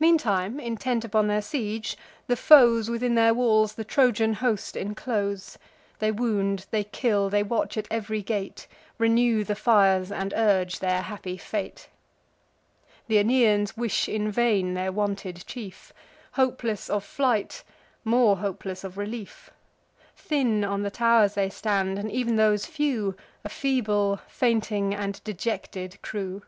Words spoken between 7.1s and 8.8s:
they watch at ev'ry gate;